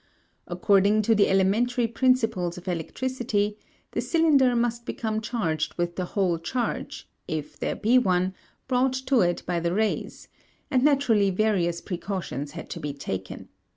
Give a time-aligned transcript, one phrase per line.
[0.47, 3.59] According to the elementary principles of electricity
[3.91, 8.33] the cylinder must become charged with the whole charge, if there be one,
[8.67, 10.27] brought to it by the rays,
[10.71, 13.49] and naturally various precautions had to be taken.